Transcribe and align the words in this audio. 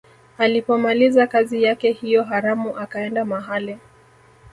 Alipomaliza 0.37 1.27
kazi 1.27 1.63
yake 1.63 1.91
hiyo 1.91 2.23
haramu 2.23 2.77
akaenda 2.77 3.25
mahali 3.25 3.77